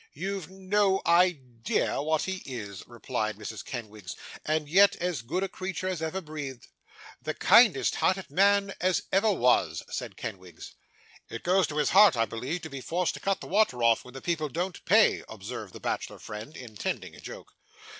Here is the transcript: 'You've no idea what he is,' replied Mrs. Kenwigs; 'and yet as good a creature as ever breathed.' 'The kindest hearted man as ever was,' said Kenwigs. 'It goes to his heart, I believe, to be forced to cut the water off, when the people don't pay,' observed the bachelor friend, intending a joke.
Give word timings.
'You've 0.15 0.49
no 0.49 0.99
idea 1.05 2.01
what 2.01 2.23
he 2.23 2.41
is,' 2.43 2.83
replied 2.87 3.35
Mrs. 3.35 3.63
Kenwigs; 3.63 4.15
'and 4.43 4.67
yet 4.67 4.95
as 4.95 5.21
good 5.21 5.43
a 5.43 5.47
creature 5.47 5.87
as 5.87 6.01
ever 6.01 6.21
breathed.' 6.21 6.67
'The 7.21 7.35
kindest 7.35 7.93
hearted 7.97 8.31
man 8.31 8.73
as 8.81 9.03
ever 9.11 9.31
was,' 9.31 9.83
said 9.91 10.17
Kenwigs. 10.17 10.73
'It 11.29 11.43
goes 11.43 11.67
to 11.67 11.77
his 11.77 11.91
heart, 11.91 12.17
I 12.17 12.25
believe, 12.25 12.61
to 12.63 12.69
be 12.71 12.81
forced 12.81 13.13
to 13.13 13.19
cut 13.19 13.41
the 13.41 13.45
water 13.47 13.83
off, 13.83 14.03
when 14.03 14.15
the 14.15 14.21
people 14.21 14.49
don't 14.49 14.83
pay,' 14.85 15.21
observed 15.29 15.71
the 15.71 15.79
bachelor 15.79 16.17
friend, 16.17 16.57
intending 16.57 17.13
a 17.15 17.19
joke. 17.21 17.53